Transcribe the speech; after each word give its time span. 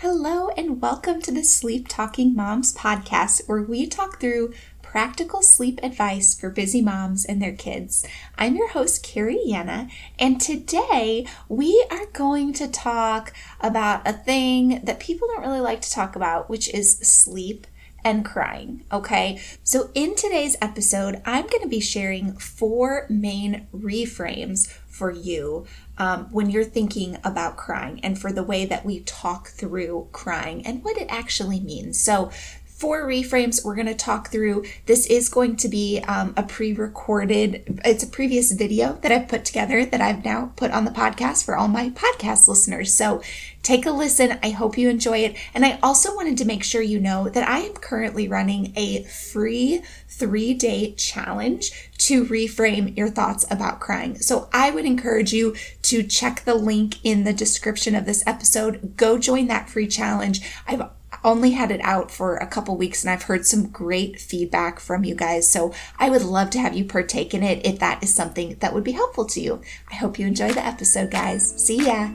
Hello, 0.00 0.50
and 0.50 0.80
welcome 0.80 1.20
to 1.22 1.32
the 1.32 1.42
Sleep 1.42 1.88
Talking 1.88 2.32
Moms 2.32 2.72
podcast, 2.72 3.48
where 3.48 3.60
we 3.60 3.84
talk 3.84 4.20
through 4.20 4.54
practical 4.80 5.42
sleep 5.42 5.80
advice 5.82 6.38
for 6.38 6.50
busy 6.50 6.80
moms 6.80 7.24
and 7.24 7.42
their 7.42 7.56
kids. 7.56 8.06
I'm 8.38 8.54
your 8.54 8.68
host, 8.68 9.02
Carrie 9.02 9.42
Yana, 9.44 9.90
and 10.16 10.40
today 10.40 11.26
we 11.48 11.84
are 11.90 12.06
going 12.12 12.52
to 12.52 12.68
talk 12.68 13.32
about 13.60 14.06
a 14.06 14.12
thing 14.12 14.82
that 14.84 15.00
people 15.00 15.26
don't 15.26 15.44
really 15.44 15.58
like 15.58 15.80
to 15.80 15.90
talk 15.90 16.14
about, 16.14 16.48
which 16.48 16.72
is 16.72 16.98
sleep 16.98 17.66
and 18.04 18.24
crying. 18.24 18.84
Okay, 18.92 19.40
so 19.62 19.90
in 19.94 20.14
today's 20.14 20.56
episode, 20.60 21.20
I'm 21.24 21.46
going 21.46 21.62
to 21.62 21.68
be 21.68 21.80
sharing 21.80 22.32
four 22.38 23.06
main 23.08 23.66
reframes 23.74 24.68
for 24.86 25.10
you 25.10 25.64
um, 25.98 26.26
when 26.32 26.50
you're 26.50 26.64
thinking 26.64 27.18
about 27.22 27.56
crying 27.56 28.00
and 28.02 28.18
for 28.18 28.32
the 28.32 28.42
way 28.42 28.64
that 28.64 28.84
we 28.84 29.00
talk 29.00 29.48
through 29.48 30.08
crying 30.12 30.64
and 30.66 30.82
what 30.82 30.96
it 30.96 31.06
actually 31.08 31.60
means. 31.60 32.00
So, 32.00 32.30
four 32.78 33.04
reframes 33.04 33.64
we're 33.64 33.74
going 33.74 33.88
to 33.88 33.94
talk 33.94 34.30
through. 34.30 34.64
This 34.86 35.04
is 35.06 35.28
going 35.28 35.56
to 35.56 35.68
be 35.68 35.98
um, 36.06 36.32
a 36.36 36.44
pre 36.44 36.72
recorded, 36.72 37.80
it's 37.84 38.04
a 38.04 38.06
previous 38.06 38.52
video 38.52 38.94
that 39.02 39.10
I've 39.10 39.26
put 39.26 39.44
together 39.44 39.84
that 39.84 40.00
I've 40.00 40.24
now 40.24 40.52
put 40.54 40.70
on 40.70 40.84
the 40.84 40.92
podcast 40.92 41.44
for 41.44 41.56
all 41.56 41.66
my 41.66 41.90
podcast 41.90 42.46
listeners. 42.46 42.94
So 42.94 43.20
take 43.64 43.84
a 43.84 43.90
listen. 43.90 44.38
I 44.44 44.50
hope 44.50 44.78
you 44.78 44.88
enjoy 44.88 45.18
it. 45.18 45.36
And 45.54 45.66
I 45.66 45.80
also 45.82 46.14
wanted 46.14 46.38
to 46.38 46.44
make 46.44 46.62
sure 46.62 46.80
you 46.80 47.00
know 47.00 47.28
that 47.28 47.48
I 47.48 47.58
am 47.58 47.74
currently 47.74 48.28
running 48.28 48.72
a 48.76 49.02
free 49.02 49.82
three 50.08 50.54
day 50.54 50.94
challenge 50.94 51.90
to 51.98 52.24
reframe 52.26 52.96
your 52.96 53.08
thoughts 53.08 53.44
about 53.50 53.80
crying. 53.80 54.16
So 54.20 54.48
I 54.52 54.70
would 54.70 54.84
encourage 54.84 55.32
you 55.32 55.56
to 55.82 56.04
check 56.04 56.44
the 56.44 56.54
link 56.54 57.04
in 57.04 57.24
the 57.24 57.32
description 57.32 57.96
of 57.96 58.06
this 58.06 58.22
episode. 58.24 58.96
Go 58.96 59.18
join 59.18 59.48
that 59.48 59.68
free 59.68 59.88
challenge. 59.88 60.40
I've 60.66 60.82
only 61.24 61.52
had 61.52 61.70
it 61.70 61.80
out 61.82 62.10
for 62.10 62.36
a 62.36 62.46
couple 62.46 62.76
weeks 62.76 63.02
and 63.02 63.10
I've 63.10 63.24
heard 63.24 63.46
some 63.46 63.68
great 63.68 64.20
feedback 64.20 64.80
from 64.80 65.04
you 65.04 65.14
guys. 65.14 65.50
So 65.50 65.72
I 65.98 66.10
would 66.10 66.22
love 66.22 66.50
to 66.50 66.58
have 66.58 66.76
you 66.76 66.84
partake 66.84 67.34
in 67.34 67.42
it 67.42 67.64
if 67.66 67.78
that 67.78 68.02
is 68.02 68.14
something 68.14 68.56
that 68.60 68.74
would 68.74 68.84
be 68.84 68.92
helpful 68.92 69.24
to 69.26 69.40
you. 69.40 69.62
I 69.90 69.96
hope 69.96 70.18
you 70.18 70.26
enjoy 70.26 70.52
the 70.52 70.64
episode, 70.64 71.10
guys. 71.10 71.54
See 71.56 71.86
ya. 71.86 72.10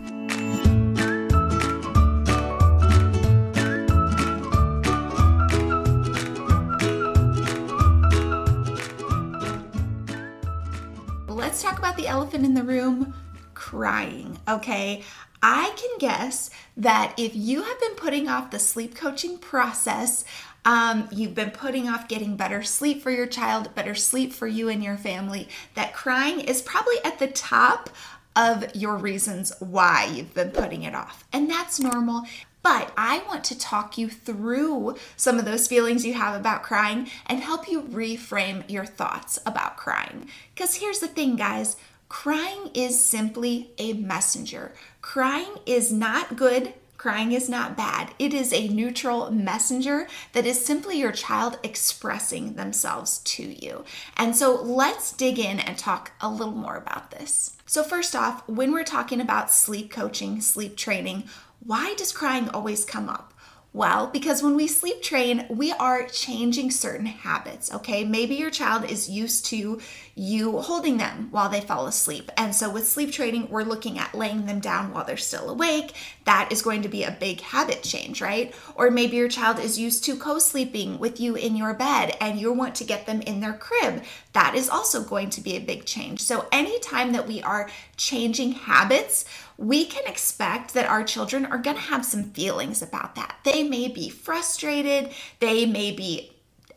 Let's 11.27 11.61
talk 11.61 11.77
about 11.77 11.97
the 11.97 12.07
elephant 12.07 12.45
in 12.45 12.53
the 12.53 12.63
room 12.63 13.13
crying, 13.53 14.38
okay? 14.47 15.03
I 15.44 15.73
can 15.75 15.97
guess 15.99 16.49
that 16.77 17.13
if 17.17 17.36
you 17.36 17.63
have 17.63 17.80
been 17.81 17.95
putting 17.95 18.30
off 18.30 18.49
the 18.49 18.59
sleep 18.59 18.95
coaching 18.95 19.38
process, 19.38 20.23
um, 20.63 21.09
you've 21.11 21.35
been 21.35 21.52
putting 21.52 21.89
off 21.89 22.08
getting 22.08 22.38
better 22.38 22.63
sleep 22.63 23.02
for 23.03 23.11
your 23.11 23.27
child, 23.27 23.75
better 23.75 23.94
sleep 23.94 24.31
for 24.31 24.47
you 24.47 24.69
and 24.69 24.81
your 24.81 24.95
family, 24.95 25.50
that 25.75 25.94
crying 25.94 26.39
is 26.39 26.61
probably 26.61 26.95
at 27.03 27.19
the 27.19 27.27
top 27.27 27.89
of 28.38 28.73
your 28.73 28.95
reasons 28.95 29.52
why 29.59 30.05
you've 30.05 30.33
been 30.33 30.52
putting 30.52 30.83
it 30.83 30.95
off. 30.95 31.25
And 31.33 31.50
that's 31.50 31.78
normal. 31.78 32.23
But 32.61 32.94
I 32.95 33.22
want 33.28 33.44
to 33.45 33.59
talk 33.59 33.97
you 33.97 34.07
through 34.07 34.95
some 35.17 35.38
of 35.38 35.44
those 35.44 35.67
feelings 35.67 36.05
you 36.05 36.13
have 36.13 36.39
about 36.39 36.63
crying 36.63 37.09
and 37.25 37.41
help 37.41 37.67
you 37.67 37.81
reframe 37.81 38.63
your 38.69 38.85
thoughts 38.85 39.38
about 39.45 39.75
crying. 39.75 40.30
Because 40.55 40.75
here's 40.75 41.00
the 41.00 41.09
thing, 41.09 41.35
guys 41.35 41.75
crying 42.14 42.69
is 42.75 43.03
simply 43.03 43.72
a 43.80 43.92
messenger. 43.94 44.72
Crying 45.02 45.58
is 45.66 45.92
not 45.92 46.36
good. 46.36 46.72
Crying 46.95 47.31
is 47.31 47.50
not 47.50 47.75
bad. 47.75 48.14
It 48.19 48.36
is 48.36 48.53
a 48.53 48.67
neutral 48.67 49.31
messenger 49.31 50.08
that 50.34 50.45
is 50.45 50.64
simply 50.64 51.00
your 51.00 51.11
child 51.11 51.58
expressing 51.64 52.53
themselves 52.53 53.17
to 53.17 53.44
you. 53.44 53.84
And 54.16 54.36
so 54.36 54.53
let's 54.61 55.11
dig 55.11 55.39
in 55.39 55.59
and 55.59 55.75
talk 55.75 56.12
a 56.22 56.29
little 56.29 56.53
more 56.53 56.78
about 56.78 57.09
this. 57.09 57.57
So, 57.66 57.84
first 57.84 58.16
off, 58.16 58.47
when 58.47 58.72
we're 58.72 58.84
talking 58.84 59.19
about 59.19 59.50
sleep 59.50 59.90
coaching, 59.90 60.40
sleep 60.40 60.78
training, 60.78 61.23
why 61.66 61.96
does 61.96 62.12
crying 62.12 62.47
always 62.50 62.85
come 62.85 63.09
up? 63.09 63.34
Well, 63.73 64.06
because 64.06 64.44
when 64.44 64.56
we 64.56 64.68
sleep 64.68 65.02
train, 65.02 65.47
we 65.50 65.72
are 65.72 66.06
changing 66.06 66.69
certain 66.69 67.07
habits, 67.07 67.73
okay? 67.73 68.03
Maybe 68.03 68.35
your 68.35 68.52
child 68.52 68.85
is 68.85 69.09
used 69.09 69.47
to 69.47 69.81
you 70.16 70.59
holding 70.62 70.97
them 70.97 71.28
while 71.31 71.50
they 71.50 71.59
fall 71.59 71.88
asleep. 71.88 72.31
And 72.38 72.56
so 72.56 72.69
with 72.69 72.88
sleep 72.88 73.12
training, 73.12 73.50
we're 73.50 73.63
looking 73.63 73.97
at 73.97 74.13
laying 74.13 74.46
them 74.46 74.59
down 74.59 74.94
while 74.94 75.03
they're 75.03 75.18
still 75.18 75.50
awake. 75.50 75.94
That 76.25 76.51
is 76.51 76.62
going 76.62 76.84
to 76.84 76.90
be 76.90 77.03
a 77.03 77.18
big 77.19 77.41
habit 77.41 77.81
change, 77.81 78.22
right? 78.22 78.53
Or 78.75 78.91
maybe 78.91 79.18
your 79.18 79.28
child 79.28 79.57
is 79.57 79.79
used 79.79 80.03
to 80.06 80.16
co 80.16 80.38
sleeping 80.38 81.00
with 81.00 81.19
you 81.19 81.35
in 81.35 81.56
your 81.56 81.73
bed 81.73 82.16
and 82.22 82.40
you 82.40 82.53
want 82.53 82.75
to 82.75 82.84
get 82.84 83.07
them 83.07 83.22
in 83.22 83.40
their 83.40 83.53
crib. 83.53 84.03
That 84.34 84.53
is 84.53 84.69
also 84.69 85.03
going 85.03 85.31
to 85.31 85.41
be 85.41 85.56
a 85.56 85.62
big 85.62 85.85
change. 85.85 86.22
So 86.22 86.47
anytime 86.52 87.12
that 87.13 87.28
we 87.28 87.41
are 87.41 87.69
changing 87.97 88.52
habits, 88.52 89.25
we 89.57 89.85
can 89.85 90.06
expect 90.06 90.73
that 90.73 90.90
our 90.90 91.03
children 91.03 91.46
are 91.46 91.57
going 91.57 91.75
to 91.75 91.81
have 91.81 92.06
some 92.06 92.25
feelings 92.31 92.81
about 92.81 93.16
that. 93.16 93.38
They 93.44 93.63
may 93.63 93.88
be 93.88 94.09
frustrated, 94.09 95.12
they 95.40 95.66
may 95.66 95.91
be 95.91 96.32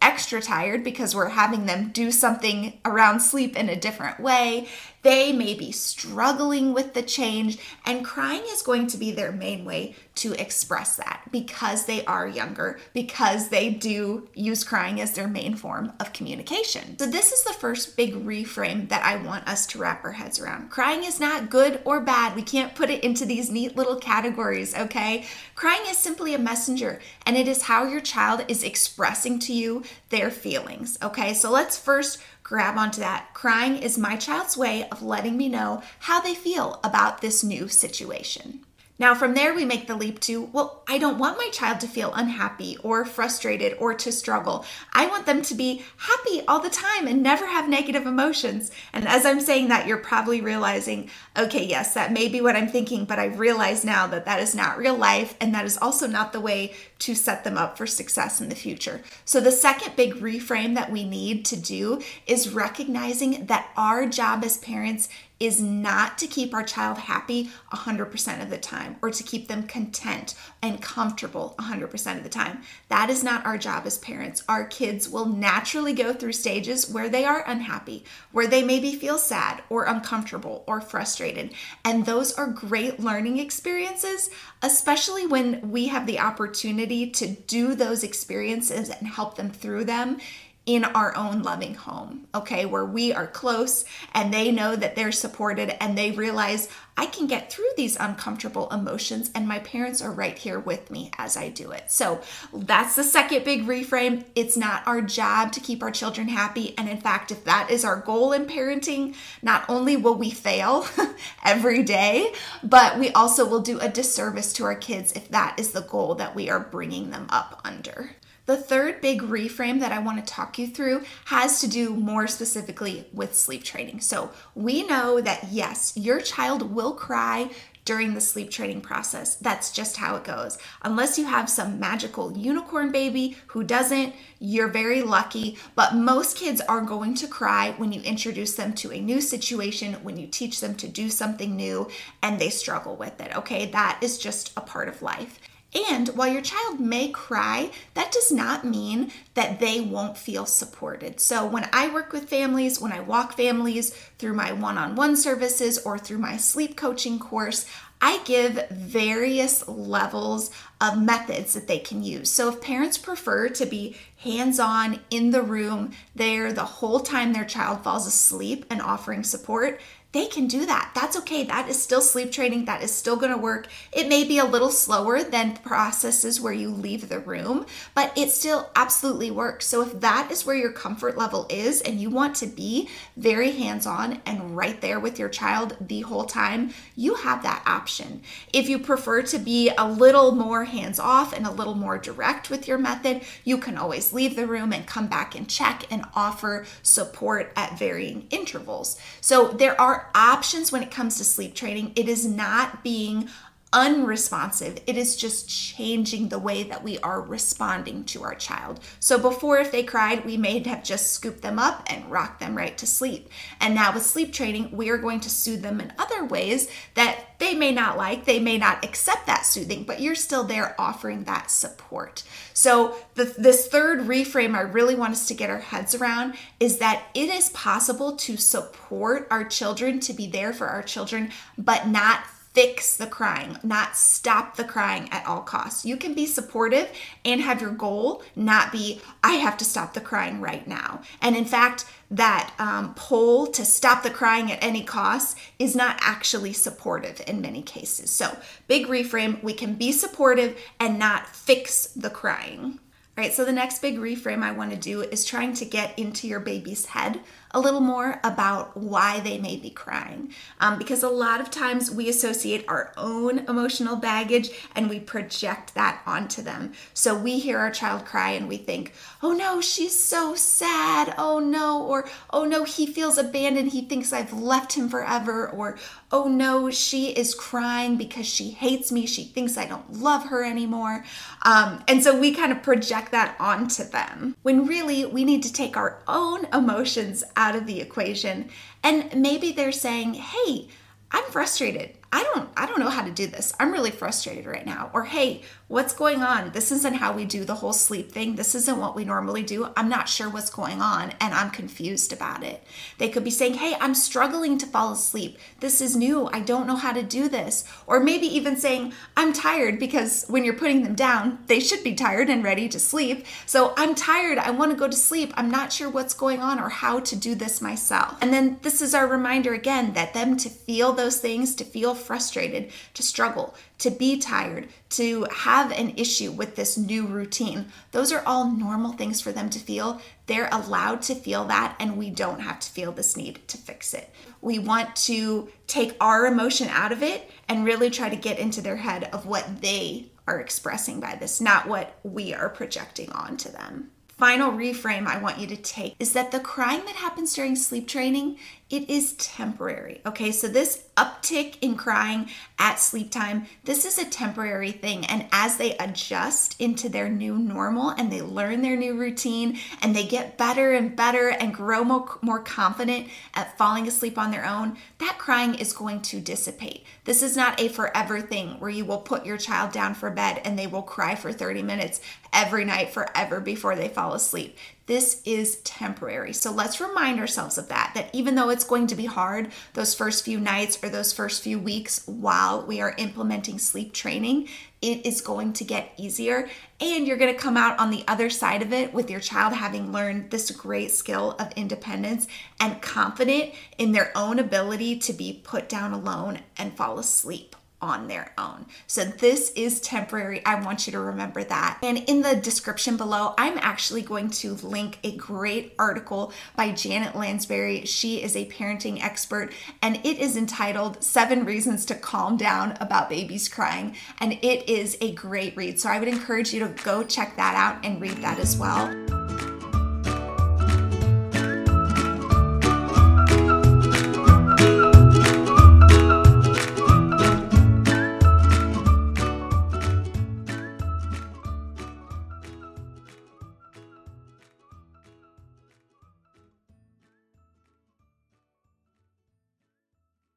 extra 0.06 0.40
tired 0.40 0.84
because 0.84 1.16
we're 1.16 1.30
having 1.30 1.66
them 1.66 1.90
do 1.90 2.12
something 2.12 2.78
around 2.84 3.18
sleep 3.18 3.56
in 3.56 3.68
a 3.68 3.74
different 3.74 4.20
way. 4.20 4.68
They 5.02 5.32
may 5.32 5.52
be 5.52 5.72
struggling 5.72 6.72
with 6.72 6.94
the 6.94 7.02
change, 7.02 7.58
and 7.84 8.04
crying 8.04 8.44
is 8.46 8.62
going 8.62 8.86
to 8.86 8.98
be 8.98 9.10
their 9.10 9.32
main 9.32 9.64
way 9.64 9.96
to 10.16 10.32
express 10.40 10.96
that 10.96 11.22
because 11.30 11.86
they 11.86 12.04
are 12.06 12.26
younger, 12.26 12.78
because 12.92 13.48
they 13.48 13.70
do 13.70 14.28
use 14.34 14.64
crying 14.64 15.00
as 15.00 15.12
their 15.12 15.28
main 15.28 15.54
form 15.54 15.92
of 16.00 16.12
communication. 16.12 16.98
So, 16.98 17.06
this 17.06 17.32
is 17.32 17.44
the 17.44 17.52
first 17.52 17.96
big 17.96 18.14
reframe 18.14 18.88
that 18.88 19.04
I 19.04 19.16
want 19.16 19.46
us 19.46 19.66
to 19.68 19.78
wrap 19.78 20.04
our 20.04 20.12
heads 20.12 20.40
around. 20.40 20.70
Crying 20.70 21.04
is 21.04 21.20
not 21.20 21.50
good 21.50 21.80
or 21.84 22.00
bad. 22.00 22.34
We 22.34 22.42
can't 22.42 22.74
put 22.74 22.90
it 22.90 23.04
into 23.04 23.24
these 23.24 23.50
neat 23.50 23.76
little 23.76 23.96
categories, 23.96 24.74
okay? 24.74 25.24
Crying 25.54 25.82
is 25.88 25.98
simply 25.98 26.34
a 26.34 26.38
messenger, 26.38 27.00
and 27.24 27.36
it 27.36 27.48
is 27.48 27.62
how 27.62 27.84
your 27.84 28.00
child 28.00 28.44
is 28.48 28.62
expressing 28.62 29.38
to 29.40 29.52
you 29.52 29.82
their 30.08 30.30
feelings, 30.30 30.98
okay? 31.02 31.34
So, 31.34 31.50
let's 31.50 31.78
first 31.78 32.18
grab 32.42 32.78
onto 32.78 33.00
that. 33.00 33.28
Crying 33.34 33.76
is 33.76 33.98
my 33.98 34.16
child's 34.16 34.56
way 34.56 34.88
of 34.90 35.02
letting 35.02 35.36
me 35.36 35.48
know 35.48 35.82
how 36.00 36.20
they 36.20 36.34
feel 36.34 36.80
about 36.84 37.20
this 37.20 37.42
new 37.42 37.68
situation. 37.68 38.60
Now, 38.98 39.14
from 39.14 39.34
there, 39.34 39.54
we 39.54 39.66
make 39.66 39.86
the 39.86 39.94
leap 39.94 40.20
to, 40.20 40.44
well, 40.52 40.82
I 40.88 40.96
don't 40.96 41.18
want 41.18 41.36
my 41.36 41.50
child 41.52 41.80
to 41.80 41.88
feel 41.88 42.14
unhappy 42.14 42.78
or 42.82 43.04
frustrated 43.04 43.76
or 43.78 43.92
to 43.92 44.10
struggle. 44.10 44.64
I 44.92 45.06
want 45.06 45.26
them 45.26 45.42
to 45.42 45.54
be 45.54 45.84
happy 45.98 46.40
all 46.48 46.60
the 46.60 46.70
time 46.70 47.06
and 47.06 47.22
never 47.22 47.46
have 47.46 47.68
negative 47.68 48.06
emotions. 48.06 48.70
And 48.94 49.06
as 49.06 49.26
I'm 49.26 49.40
saying 49.40 49.68
that, 49.68 49.86
you're 49.86 49.98
probably 49.98 50.40
realizing, 50.40 51.10
okay, 51.36 51.64
yes, 51.64 51.92
that 51.92 52.12
may 52.12 52.28
be 52.28 52.40
what 52.40 52.56
I'm 52.56 52.68
thinking, 52.68 53.04
but 53.04 53.18
I 53.18 53.26
realize 53.26 53.84
now 53.84 54.06
that 54.06 54.24
that 54.24 54.40
is 54.40 54.54
not 54.54 54.78
real 54.78 54.96
life 54.96 55.34
and 55.42 55.54
that 55.54 55.66
is 55.66 55.76
also 55.76 56.06
not 56.06 56.32
the 56.32 56.40
way 56.40 56.72
to 57.00 57.14
set 57.14 57.44
them 57.44 57.58
up 57.58 57.76
for 57.76 57.86
success 57.86 58.40
in 58.40 58.48
the 58.48 58.54
future. 58.54 59.02
So, 59.26 59.40
the 59.40 59.52
second 59.52 59.96
big 59.96 60.14
reframe 60.14 60.74
that 60.74 60.90
we 60.90 61.04
need 61.04 61.44
to 61.46 61.56
do 61.56 62.00
is 62.26 62.54
recognizing 62.54 63.46
that 63.46 63.70
our 63.76 64.06
job 64.06 64.42
as 64.42 64.56
parents 64.56 65.10
is 65.38 65.60
not 65.60 66.16
to 66.18 66.26
keep 66.26 66.54
our 66.54 66.62
child 66.62 66.96
happy 66.98 67.50
100% 67.72 68.42
of 68.42 68.48
the 68.48 68.56
time 68.56 68.96
or 69.02 69.10
to 69.10 69.22
keep 69.22 69.48
them 69.48 69.66
content 69.66 70.34
and 70.62 70.80
comfortable 70.80 71.54
100% 71.58 72.16
of 72.16 72.22
the 72.22 72.28
time. 72.28 72.62
That 72.88 73.10
is 73.10 73.22
not 73.22 73.44
our 73.44 73.58
job 73.58 73.84
as 73.86 73.98
parents. 73.98 74.42
Our 74.48 74.64
kids 74.64 75.08
will 75.08 75.26
naturally 75.26 75.92
go 75.92 76.14
through 76.14 76.32
stages 76.32 76.90
where 76.90 77.10
they 77.10 77.24
are 77.24 77.44
unhappy, 77.46 78.04
where 78.32 78.46
they 78.46 78.64
maybe 78.64 78.94
feel 78.94 79.18
sad 79.18 79.62
or 79.68 79.84
uncomfortable 79.84 80.64
or 80.66 80.80
frustrated. 80.80 81.52
And 81.84 82.06
those 82.06 82.32
are 82.32 82.46
great 82.46 82.98
learning 82.98 83.38
experiences, 83.38 84.30
especially 84.62 85.26
when 85.26 85.70
we 85.70 85.88
have 85.88 86.06
the 86.06 86.18
opportunity 86.18 87.10
to 87.10 87.28
do 87.28 87.74
those 87.74 88.02
experiences 88.02 88.88
and 88.88 89.06
help 89.06 89.36
them 89.36 89.50
through 89.50 89.84
them 89.84 90.18
in 90.66 90.84
our 90.84 91.16
own 91.16 91.42
loving 91.42 91.74
home, 91.74 92.26
okay, 92.34 92.66
where 92.66 92.84
we 92.84 93.12
are 93.12 93.28
close 93.28 93.84
and 94.12 94.34
they 94.34 94.50
know 94.50 94.74
that 94.74 94.96
they're 94.96 95.12
supported 95.12 95.80
and 95.80 95.96
they 95.96 96.10
realize 96.10 96.68
I 96.96 97.06
can 97.06 97.28
get 97.28 97.52
through 97.52 97.70
these 97.76 97.96
uncomfortable 97.96 98.68
emotions 98.70 99.30
and 99.32 99.46
my 99.46 99.60
parents 99.60 100.02
are 100.02 100.10
right 100.10 100.36
here 100.36 100.58
with 100.58 100.90
me 100.90 101.12
as 101.18 101.36
I 101.36 101.50
do 101.50 101.70
it. 101.70 101.90
So 101.92 102.20
that's 102.52 102.96
the 102.96 103.04
second 103.04 103.44
big 103.44 103.66
reframe. 103.66 104.24
It's 104.34 104.56
not 104.56 104.84
our 104.88 105.02
job 105.02 105.52
to 105.52 105.60
keep 105.60 105.84
our 105.84 105.92
children 105.92 106.28
happy. 106.28 106.76
And 106.76 106.88
in 106.88 106.98
fact, 106.98 107.30
if 107.30 107.44
that 107.44 107.70
is 107.70 107.84
our 107.84 108.00
goal 108.00 108.32
in 108.32 108.46
parenting, 108.46 109.14
not 109.42 109.68
only 109.68 109.96
will 109.96 110.16
we 110.16 110.30
fail 110.30 110.86
every 111.44 111.84
day, 111.84 112.32
but 112.64 112.98
we 112.98 113.10
also 113.10 113.46
will 113.46 113.60
do 113.60 113.78
a 113.78 113.88
disservice 113.88 114.52
to 114.54 114.64
our 114.64 114.74
kids 114.74 115.12
if 115.12 115.28
that 115.28 115.60
is 115.60 115.70
the 115.70 115.82
goal 115.82 116.16
that 116.16 116.34
we 116.34 116.50
are 116.50 116.60
bringing 116.60 117.10
them 117.10 117.26
up 117.30 117.60
under. 117.64 118.16
The 118.46 118.56
third 118.56 119.00
big 119.00 119.22
reframe 119.22 119.80
that 119.80 119.90
I 119.90 119.98
want 119.98 120.24
to 120.24 120.32
talk 120.32 120.56
you 120.58 120.68
through 120.68 121.02
has 121.26 121.60
to 121.60 121.68
do 121.68 121.94
more 121.94 122.28
specifically 122.28 123.06
with 123.12 123.34
sleep 123.34 123.64
training. 123.64 124.00
So, 124.00 124.30
we 124.54 124.86
know 124.86 125.20
that 125.20 125.48
yes, 125.50 125.92
your 125.96 126.20
child 126.20 126.74
will 126.74 126.94
cry 126.94 127.50
during 127.84 128.14
the 128.14 128.20
sleep 128.20 128.50
training 128.50 128.80
process. 128.82 129.36
That's 129.36 129.70
just 129.70 129.96
how 129.96 130.16
it 130.16 130.24
goes. 130.24 130.58
Unless 130.82 131.18
you 131.18 131.24
have 131.24 131.48
some 131.48 131.80
magical 131.80 132.36
unicorn 132.36 132.92
baby 132.92 133.36
who 133.48 133.64
doesn't, 133.64 134.14
you're 134.38 134.68
very 134.68 135.02
lucky. 135.02 135.56
But 135.74 135.94
most 135.94 136.36
kids 136.36 136.60
are 136.60 136.80
going 136.82 137.14
to 137.14 137.28
cry 137.28 137.74
when 137.78 137.92
you 137.92 138.00
introduce 138.02 138.54
them 138.54 138.74
to 138.74 138.92
a 138.92 139.00
new 139.00 139.20
situation, 139.20 139.94
when 140.02 140.16
you 140.16 140.26
teach 140.26 140.60
them 140.60 140.74
to 140.76 140.88
do 140.88 141.08
something 141.08 141.56
new, 141.56 141.88
and 142.22 142.38
they 142.38 142.50
struggle 142.50 142.96
with 142.96 143.20
it. 143.20 143.36
Okay, 143.36 143.66
that 143.66 143.98
is 144.02 144.18
just 144.18 144.52
a 144.56 144.60
part 144.60 144.88
of 144.88 145.02
life. 145.02 145.38
And 145.76 146.08
while 146.10 146.28
your 146.32 146.42
child 146.42 146.80
may 146.80 147.08
cry, 147.08 147.70
that 147.94 148.10
does 148.10 148.32
not 148.32 148.64
mean 148.64 149.12
that 149.34 149.60
they 149.60 149.80
won't 149.80 150.16
feel 150.16 150.46
supported. 150.46 151.20
So, 151.20 151.44
when 151.44 151.68
I 151.72 151.92
work 151.92 152.12
with 152.12 152.30
families, 152.30 152.80
when 152.80 152.92
I 152.92 153.00
walk 153.00 153.36
families 153.36 153.90
through 154.18 154.34
my 154.34 154.52
one 154.52 154.78
on 154.78 154.96
one 154.96 155.16
services 155.16 155.78
or 155.78 155.98
through 155.98 156.18
my 156.18 156.38
sleep 156.38 156.76
coaching 156.76 157.18
course, 157.18 157.66
I 158.00 158.20
give 158.24 158.68
various 158.70 159.66
levels 159.68 160.50
of 160.80 161.00
methods 161.00 161.54
that 161.54 161.66
they 161.66 161.78
can 161.78 162.02
use. 162.02 162.30
So, 162.30 162.48
if 162.48 162.60
parents 162.60 162.96
prefer 162.96 163.50
to 163.50 163.66
be 163.66 163.96
hands 164.18 164.58
on 164.58 165.00
in 165.10 165.30
the 165.30 165.42
room 165.42 165.92
there 166.14 166.52
the 166.52 166.64
whole 166.64 167.00
time 167.00 167.32
their 167.32 167.44
child 167.44 167.84
falls 167.84 168.06
asleep 168.06 168.64
and 168.70 168.80
offering 168.80 169.22
support, 169.22 169.80
they 170.16 170.26
can 170.26 170.46
do 170.46 170.64
that. 170.64 170.92
That's 170.94 171.16
okay. 171.18 171.44
That 171.44 171.68
is 171.68 171.82
still 171.82 172.00
sleep 172.00 172.32
training. 172.32 172.64
That 172.64 172.82
is 172.82 172.94
still 172.94 173.16
going 173.16 173.32
to 173.32 173.38
work. 173.38 173.68
It 173.92 174.08
may 174.08 174.24
be 174.24 174.38
a 174.38 174.44
little 174.44 174.70
slower 174.70 175.22
than 175.22 175.58
processes 175.58 176.40
where 176.40 176.52
you 176.52 176.70
leave 176.70 177.08
the 177.08 177.18
room, 177.18 177.66
but 177.94 178.16
it 178.16 178.30
still 178.30 178.70
absolutely 178.74 179.30
works. 179.30 179.66
So 179.66 179.82
if 179.82 180.00
that 180.00 180.30
is 180.30 180.46
where 180.46 180.56
your 180.56 180.72
comfort 180.72 181.18
level 181.18 181.46
is 181.50 181.82
and 181.82 182.00
you 182.00 182.08
want 182.08 182.34
to 182.36 182.46
be 182.46 182.88
very 183.16 183.50
hands 183.52 183.86
on 183.86 184.22
and 184.24 184.56
right 184.56 184.80
there 184.80 184.98
with 184.98 185.18
your 185.18 185.28
child 185.28 185.76
the 185.80 186.00
whole 186.00 186.24
time, 186.24 186.72
you 186.94 187.16
have 187.16 187.42
that 187.42 187.62
option. 187.66 188.22
If 188.52 188.68
you 188.68 188.78
prefer 188.78 189.22
to 189.22 189.38
be 189.38 189.70
a 189.76 189.86
little 189.86 190.32
more 190.32 190.64
hands 190.64 190.98
off 190.98 191.34
and 191.34 191.46
a 191.46 191.50
little 191.50 191.74
more 191.74 191.98
direct 191.98 192.48
with 192.48 192.66
your 192.66 192.78
method, 192.78 193.22
you 193.44 193.58
can 193.58 193.76
always 193.76 194.12
leave 194.12 194.34
the 194.34 194.46
room 194.46 194.72
and 194.72 194.86
come 194.86 195.08
back 195.08 195.34
and 195.34 195.46
check 195.48 195.84
and 195.90 196.06
offer 196.14 196.64
support 196.82 197.52
at 197.54 197.78
varying 197.78 198.26
intervals. 198.30 198.98
So 199.20 199.48
there 199.48 199.78
are 199.78 200.05
options 200.14 200.72
when 200.72 200.82
it 200.82 200.90
comes 200.90 201.16
to 201.18 201.24
sleep 201.24 201.54
training. 201.54 201.92
It 201.96 202.08
is 202.08 202.26
not 202.26 202.82
being 202.82 203.28
unresponsive. 203.72 204.80
It 204.86 204.96
is 204.96 205.16
just 205.16 205.48
changing 205.48 206.28
the 206.28 206.38
way 206.38 206.62
that 206.62 206.84
we 206.84 206.98
are 207.00 207.20
responding 207.20 208.04
to 208.04 208.22
our 208.22 208.34
child. 208.34 208.80
So 209.00 209.18
before, 209.18 209.58
if 209.58 209.72
they 209.72 209.82
cried, 209.82 210.24
we 210.24 210.36
may 210.36 210.60
have 210.60 210.84
just 210.84 211.12
scooped 211.12 211.42
them 211.42 211.58
up 211.58 211.84
and 211.92 212.10
rocked 212.10 212.40
them 212.40 212.56
right 212.56 212.78
to 212.78 212.86
sleep. 212.86 213.28
And 213.60 213.74
now 213.74 213.92
with 213.92 214.04
sleep 214.04 214.32
training, 214.32 214.70
we 214.72 214.88
are 214.88 214.98
going 214.98 215.20
to 215.20 215.30
soothe 215.30 215.62
them 215.62 215.80
in 215.80 215.92
other 215.98 216.24
ways 216.24 216.70
that 216.94 217.38
they 217.38 217.54
may 217.54 217.72
not 217.72 217.96
like. 217.96 218.24
They 218.24 218.38
may 218.38 218.56
not 218.56 218.84
accept 218.84 219.26
that 219.26 219.44
soothing, 219.44 219.84
but 219.84 220.00
you're 220.00 220.14
still 220.14 220.44
there 220.44 220.80
offering 220.80 221.24
that 221.24 221.50
support. 221.50 222.22
So 222.54 222.96
the, 223.14 223.24
this 223.24 223.66
third 223.66 224.00
reframe 224.00 224.54
I 224.54 224.62
really 224.62 224.94
want 224.94 225.12
us 225.12 225.26
to 225.28 225.34
get 225.34 225.50
our 225.50 225.58
heads 225.58 225.94
around 225.94 226.34
is 226.60 226.78
that 226.78 227.04
it 227.14 227.28
is 227.28 227.50
possible 227.50 228.16
to 228.16 228.36
support 228.36 229.26
our 229.30 229.44
children, 229.44 230.00
to 230.00 230.12
be 230.12 230.26
there 230.28 230.52
for 230.52 230.68
our 230.68 230.82
children, 230.82 231.30
but 231.58 231.88
not 231.88 232.20
fix 232.56 232.96
the 232.96 233.06
crying, 233.06 233.58
not 233.62 233.98
stop 233.98 234.56
the 234.56 234.64
crying 234.64 235.10
at 235.12 235.26
all 235.26 235.42
costs. 235.42 235.84
You 235.84 235.98
can 235.98 236.14
be 236.14 236.24
supportive 236.24 236.90
and 237.22 237.42
have 237.42 237.60
your 237.60 237.72
goal 237.72 238.22
not 238.34 238.72
be, 238.72 239.02
I 239.22 239.32
have 239.32 239.58
to 239.58 239.64
stop 239.66 239.92
the 239.92 240.00
crying 240.00 240.40
right 240.40 240.66
now. 240.66 241.02
And 241.20 241.36
in 241.36 241.44
fact, 241.44 241.84
that 242.10 242.54
um, 242.58 242.94
pull 242.94 243.46
to 243.48 243.62
stop 243.62 244.02
the 244.02 244.08
crying 244.08 244.50
at 244.50 244.64
any 244.64 244.82
cost 244.82 245.36
is 245.58 245.76
not 245.76 245.98
actually 246.00 246.54
supportive 246.54 247.20
in 247.26 247.42
many 247.42 247.60
cases. 247.60 248.10
So, 248.10 248.34
big 248.68 248.86
reframe 248.86 249.42
we 249.42 249.52
can 249.52 249.74
be 249.74 249.92
supportive 249.92 250.56
and 250.80 250.98
not 250.98 251.26
fix 251.26 251.88
the 251.88 252.08
crying. 252.08 252.80
All 253.18 253.24
right, 253.24 253.32
so 253.32 253.44
the 253.44 253.52
next 253.52 253.80
big 253.80 253.96
reframe 253.96 254.42
I 254.42 254.52
want 254.52 254.72
to 254.72 254.76
do 254.76 255.00
is 255.00 255.24
trying 255.24 255.54
to 255.54 255.64
get 255.64 255.98
into 255.98 256.28
your 256.28 256.40
baby's 256.40 256.86
head 256.86 257.20
a 257.56 257.60
little 257.60 257.80
more 257.80 258.20
about 258.22 258.76
why 258.76 259.18
they 259.18 259.38
may 259.38 259.56
be 259.56 259.70
crying. 259.70 260.30
Um, 260.60 260.76
because 260.76 261.02
a 261.02 261.08
lot 261.08 261.40
of 261.40 261.50
times 261.50 261.90
we 261.90 262.06
associate 262.06 262.66
our 262.68 262.92
own 262.98 263.38
emotional 263.48 263.96
baggage 263.96 264.50
and 264.74 264.90
we 264.90 265.00
project 265.00 265.74
that 265.74 266.02
onto 266.04 266.42
them. 266.42 266.74
So 266.92 267.16
we 267.16 267.38
hear 267.38 267.58
our 267.58 267.70
child 267.70 268.04
cry 268.04 268.32
and 268.32 268.46
we 268.46 268.58
think, 268.58 268.92
oh 269.22 269.32
no, 269.32 269.62
she's 269.62 269.98
so 269.98 270.34
sad. 270.34 271.14
Oh 271.16 271.38
no. 271.38 271.82
Or, 271.82 272.06
oh 272.28 272.44
no, 272.44 272.64
he 272.64 272.84
feels 272.84 273.16
abandoned. 273.16 273.72
He 273.72 273.80
thinks 273.80 274.12
I've 274.12 274.34
left 274.34 274.74
him 274.74 274.90
forever. 274.90 275.48
Or, 275.48 275.78
oh 276.12 276.28
no, 276.28 276.70
she 276.70 277.08
is 277.08 277.34
crying 277.34 277.96
because 277.96 278.26
she 278.26 278.50
hates 278.50 278.92
me. 278.92 279.06
She 279.06 279.24
thinks 279.24 279.56
I 279.56 279.64
don't 279.64 279.94
love 279.94 280.26
her 280.26 280.44
anymore. 280.44 281.06
Um, 281.40 281.82
and 281.88 282.02
so 282.02 282.18
we 282.20 282.34
kind 282.34 282.52
of 282.52 282.62
project 282.62 283.12
that 283.12 283.34
onto 283.40 283.82
them 283.82 284.36
when 284.42 284.66
really 284.66 285.06
we 285.06 285.24
need 285.24 285.42
to 285.44 285.52
take 285.52 285.74
our 285.76 286.02
own 286.06 286.44
emotions 286.52 287.24
out 287.34 287.45
out 287.46 287.54
of 287.54 287.66
the 287.66 287.80
equation. 287.80 288.50
And 288.82 289.14
maybe 289.14 289.52
they're 289.52 289.70
saying, 289.70 290.14
hey, 290.14 290.68
I'm 291.12 291.24
frustrated. 291.30 291.96
I 292.16 292.22
don't 292.22 292.48
I 292.56 292.64
don't 292.64 292.80
know 292.80 292.88
how 292.88 293.04
to 293.04 293.10
do 293.10 293.26
this. 293.26 293.52
I'm 293.60 293.72
really 293.72 293.90
frustrated 293.90 294.46
right 294.46 294.64
now. 294.64 294.90
Or 294.94 295.04
hey, 295.04 295.42
what's 295.68 295.92
going 295.92 296.22
on? 296.22 296.52
This 296.52 296.72
isn't 296.72 296.94
how 296.94 297.12
we 297.12 297.26
do 297.26 297.44
the 297.44 297.56
whole 297.56 297.74
sleep 297.74 298.10
thing. 298.10 298.36
This 298.36 298.54
isn't 298.54 298.78
what 298.78 298.96
we 298.96 299.04
normally 299.04 299.42
do. 299.42 299.68
I'm 299.76 299.90
not 299.90 300.08
sure 300.08 300.30
what's 300.30 300.48
going 300.48 300.80
on 300.80 301.12
and 301.20 301.34
I'm 301.34 301.50
confused 301.50 302.14
about 302.14 302.42
it. 302.42 302.64
They 302.96 303.10
could 303.10 303.22
be 303.22 303.30
saying, 303.30 303.56
"Hey, 303.56 303.76
I'm 303.78 303.94
struggling 303.94 304.56
to 304.56 304.66
fall 304.66 304.92
asleep. 304.92 305.36
This 305.60 305.82
is 305.82 305.94
new. 305.94 306.30
I 306.32 306.40
don't 306.40 306.66
know 306.66 306.76
how 306.76 306.94
to 306.94 307.02
do 307.02 307.28
this." 307.28 307.64
Or 307.86 308.00
maybe 308.00 308.26
even 308.34 308.56
saying, 308.56 308.94
"I'm 309.14 309.34
tired" 309.34 309.78
because 309.78 310.24
when 310.26 310.42
you're 310.42 310.54
putting 310.54 310.84
them 310.84 310.94
down, 310.94 311.40
they 311.48 311.60
should 311.60 311.84
be 311.84 311.94
tired 311.94 312.30
and 312.30 312.42
ready 312.42 312.66
to 312.70 312.80
sleep. 312.80 313.26
So, 313.44 313.74
"I'm 313.76 313.94
tired. 313.94 314.38
I 314.38 314.52
want 314.52 314.70
to 314.70 314.78
go 314.78 314.88
to 314.88 314.96
sleep. 314.96 315.34
I'm 315.36 315.50
not 315.50 315.70
sure 315.70 315.90
what's 315.90 316.14
going 316.14 316.40
on 316.40 316.58
or 316.60 316.70
how 316.70 316.98
to 317.00 317.14
do 317.14 317.34
this 317.34 317.60
myself." 317.60 318.14
And 318.22 318.32
then 318.32 318.56
this 318.62 318.80
is 318.80 318.94
our 318.94 319.06
reminder 319.06 319.52
again 319.52 319.92
that 319.92 320.14
them 320.14 320.38
to 320.38 320.48
feel 320.48 320.92
those 320.94 321.18
things, 321.18 321.54
to 321.56 321.64
feel 321.64 321.94
frustrated, 322.06 322.70
to 322.94 323.02
struggle, 323.02 323.54
to 323.78 323.90
be 323.90 324.18
tired, 324.18 324.68
to 324.90 325.26
have 325.34 325.72
an 325.72 325.92
issue 325.96 326.30
with 326.30 326.56
this 326.56 326.78
new 326.78 327.06
routine. 327.06 327.66
Those 327.92 328.12
are 328.12 328.22
all 328.24 328.50
normal 328.50 328.92
things 328.92 329.20
for 329.20 329.32
them 329.32 329.50
to 329.50 329.58
feel. 329.58 330.00
They're 330.26 330.48
allowed 330.52 331.02
to 331.02 331.14
feel 331.14 331.44
that, 331.46 331.76
and 331.78 331.96
we 331.96 332.10
don't 332.10 332.40
have 332.40 332.60
to 332.60 332.70
feel 332.70 332.92
this 332.92 333.16
need 333.16 333.46
to 333.48 333.58
fix 333.58 333.92
it. 333.92 334.10
We 334.40 334.58
want 334.58 334.94
to 334.96 335.48
take 335.66 335.96
our 336.00 336.26
emotion 336.26 336.68
out 336.68 336.92
of 336.92 337.02
it 337.02 337.30
and 337.48 337.64
really 337.64 337.90
try 337.90 338.08
to 338.08 338.16
get 338.16 338.38
into 338.38 338.60
their 338.60 338.76
head 338.76 339.04
of 339.12 339.26
what 339.26 339.60
they 339.60 340.06
are 340.26 340.40
expressing 340.40 341.00
by 341.00 341.16
this, 341.16 341.40
not 341.40 341.68
what 341.68 341.98
we 342.02 342.32
are 342.32 342.48
projecting 342.48 343.10
onto 343.12 343.50
them 343.50 343.90
final 344.18 344.50
reframe 344.50 345.06
I 345.06 345.18
want 345.18 345.38
you 345.38 345.46
to 345.48 345.56
take 345.56 345.94
is 345.98 346.12
that 346.14 346.30
the 346.30 346.40
crying 346.40 346.84
that 346.86 346.96
happens 346.96 347.34
during 347.34 347.54
sleep 347.54 347.86
training, 347.86 348.38
it 348.68 348.90
is 348.90 349.12
temporary. 349.12 350.00
Okay, 350.04 350.32
so 350.32 350.48
this 350.48 350.88
uptick 350.96 351.56
in 351.60 351.76
crying 351.76 352.28
at 352.58 352.80
sleep 352.80 353.12
time, 353.12 353.46
this 353.62 353.84
is 353.84 353.96
a 353.96 354.04
temporary 354.04 354.72
thing. 354.72 355.06
And 355.06 355.26
as 355.30 355.56
they 355.56 355.76
adjust 355.76 356.60
into 356.60 356.88
their 356.88 357.08
new 357.08 357.38
normal 357.38 357.90
and 357.90 358.10
they 358.10 358.22
learn 358.22 358.62
their 358.62 358.76
new 358.76 358.98
routine 358.98 359.58
and 359.82 359.94
they 359.94 360.04
get 360.04 360.36
better 360.36 360.72
and 360.72 360.96
better 360.96 361.28
and 361.28 361.54
grow 361.54 361.84
more, 361.84 362.40
confident 362.40 363.08
at 363.34 363.56
falling 363.56 363.86
asleep 363.86 364.18
on 364.18 364.30
their 364.30 364.44
own, 364.44 364.76
that 364.98 365.16
crying 365.18 365.54
is 365.54 365.72
going 365.72 366.00
to 366.00 366.20
dissipate. 366.20 366.84
This 367.04 367.22
is 367.22 367.36
not 367.36 367.60
a 367.60 367.68
forever 367.68 368.20
thing 368.20 368.58
where 368.58 368.70
you 368.70 368.84
will 368.84 368.98
put 368.98 369.26
your 369.26 369.36
child 369.36 369.72
down 369.72 369.94
for 369.94 370.10
bed 370.10 370.40
and 370.44 370.58
they 370.58 370.66
will 370.66 370.82
cry 370.82 371.14
for 371.14 371.32
30 371.32 371.62
minutes 371.62 372.00
every 372.32 372.64
night 372.64 372.90
forever 372.90 373.40
before 373.40 373.76
they 373.76 373.88
fall 373.88 374.12
asleep. 374.12 374.56
This 374.86 375.20
is 375.24 375.56
temporary. 375.62 376.32
So 376.32 376.52
let's 376.52 376.80
remind 376.80 377.18
ourselves 377.18 377.58
of 377.58 377.68
that, 377.68 377.90
that 377.94 378.08
even 378.12 378.36
though 378.36 378.50
it's 378.50 378.62
going 378.64 378.86
to 378.86 378.94
be 378.94 379.06
hard 379.06 379.50
those 379.74 379.96
first 379.96 380.24
few 380.24 380.38
nights 380.38 380.78
or 380.82 380.88
those 380.88 381.12
first 381.12 381.42
few 381.42 381.58
weeks 381.58 382.06
while 382.06 382.64
we 382.64 382.80
are 382.80 382.94
implementing 382.96 383.58
sleep 383.58 383.92
training, 383.92 384.48
it 384.80 385.04
is 385.04 385.20
going 385.20 385.52
to 385.54 385.64
get 385.64 385.92
easier. 385.96 386.48
And 386.80 387.04
you're 387.04 387.16
going 387.16 387.34
to 387.34 387.40
come 387.40 387.56
out 387.56 387.78
on 387.80 387.90
the 387.90 388.04
other 388.06 388.30
side 388.30 388.62
of 388.62 388.72
it 388.72 388.94
with 388.94 389.10
your 389.10 389.18
child 389.18 389.54
having 389.54 389.90
learned 389.90 390.30
this 390.30 390.52
great 390.52 390.92
skill 390.92 391.34
of 391.40 391.52
independence 391.56 392.28
and 392.60 392.80
confident 392.80 393.54
in 393.78 393.90
their 393.90 394.12
own 394.16 394.38
ability 394.38 395.00
to 395.00 395.12
be 395.12 395.40
put 395.42 395.68
down 395.68 395.94
alone 395.94 396.42
and 396.56 396.76
fall 396.76 397.00
asleep 397.00 397.56
on 397.86 398.08
their 398.08 398.32
own. 398.36 398.66
So 398.88 399.04
this 399.04 399.52
is 399.52 399.80
temporary. 399.80 400.44
I 400.44 400.60
want 400.62 400.86
you 400.86 400.90
to 400.92 400.98
remember 400.98 401.44
that. 401.44 401.78
And 401.82 401.98
in 401.98 402.22
the 402.22 402.34
description 402.34 402.96
below, 402.96 403.32
I'm 403.38 403.58
actually 403.58 404.02
going 404.02 404.30
to 404.30 404.54
link 404.54 404.98
a 405.04 405.16
great 405.16 405.74
article 405.78 406.32
by 406.56 406.72
Janet 406.72 407.14
Lansbury. 407.14 407.84
She 407.86 408.22
is 408.22 408.34
a 408.34 408.46
parenting 408.46 409.00
expert 409.02 409.52
and 409.80 409.96
it 410.04 410.18
is 410.18 410.36
entitled 410.36 411.02
Seven 411.04 411.44
Reasons 411.44 411.86
to 411.86 411.94
Calm 411.94 412.36
Down 412.36 412.76
About 412.80 413.08
Babies 413.08 413.48
Crying. 413.48 413.94
And 414.18 414.32
it 414.32 414.68
is 414.68 414.98
a 415.00 415.12
great 415.12 415.56
read. 415.56 415.80
So 415.80 415.88
I 415.88 416.00
would 416.00 416.08
encourage 416.08 416.52
you 416.52 416.60
to 416.60 416.82
go 416.82 417.04
check 417.04 417.36
that 417.36 417.54
out 417.54 417.84
and 417.84 418.00
read 418.00 418.16
that 418.16 418.40
as 418.40 418.56
well. 418.56 419.05